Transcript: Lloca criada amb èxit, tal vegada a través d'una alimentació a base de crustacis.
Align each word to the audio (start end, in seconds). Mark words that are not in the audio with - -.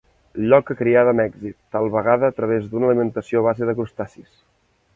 Lloca 0.51 0.75
criada 0.79 1.11
amb 1.15 1.23
èxit, 1.23 1.55
tal 1.75 1.89
vegada 1.97 2.31
a 2.33 2.35
través 2.39 2.65
d'una 2.71 2.89
alimentació 2.93 3.43
a 3.43 3.47
base 3.51 3.69
de 3.71 3.77
crustacis. 3.81 4.37